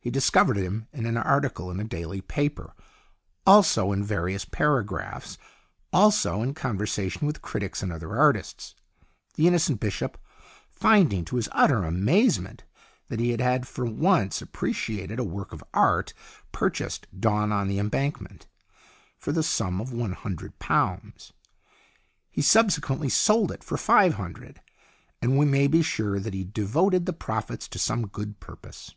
He 0.00 0.10
discovered 0.10 0.56
him 0.56 0.86
in 0.92 1.06
an 1.06 1.16
article 1.16 1.72
in 1.72 1.80
a 1.80 1.84
daily 1.84 2.20
paper, 2.20 2.72
also 3.44 3.90
in 3.90 4.04
various 4.04 4.44
paragraphs, 4.44 5.36
also 5.92 6.40
in 6.40 6.54
conversation 6.54 7.26
with 7.26 7.42
critics 7.42 7.82
and 7.82 7.92
other 7.92 8.16
artists. 8.16 8.76
The 9.34 9.48
innocent 9.48 9.80
bishop, 9.80 10.16
finding 10.70 11.24
to 11.26 11.36
his 11.36 11.48
utter 11.50 11.82
amazement 11.82 12.62
that 13.08 13.18
he 13.18 13.30
had 13.32 13.40
THE 13.40 13.44
LAST 13.44 13.62
CHANCE 13.64 13.76
127 13.76 13.96
for 13.98 14.06
once 14.06 14.40
appreciated 14.40 15.18
a 15.18 15.24
work 15.24 15.52
of 15.52 15.64
art, 15.74 16.14
purchased" 16.52 17.08
Dawn 17.20 17.50
on 17.50 17.66
the 17.66 17.80
Embankment" 17.80 18.46
for 19.18 19.32
the 19.32 19.42
sum 19.42 19.80
of 19.80 19.92
one 19.92 20.12
hundred 20.12 20.60
pounds. 20.60 21.32
He 22.30 22.40
subsequently 22.40 23.08
sold 23.08 23.50
it 23.50 23.64
for 23.64 23.76
five 23.76 24.14
hundred, 24.14 24.60
and 25.20 25.36
we 25.36 25.44
may 25.44 25.66
be 25.66 25.82
sure 25.82 26.20
that 26.20 26.34
he 26.34 26.44
devoted 26.44 27.04
the 27.04 27.12
profits 27.12 27.66
to 27.70 27.80
some 27.80 28.06
good 28.06 28.38
purpose. 28.38 28.94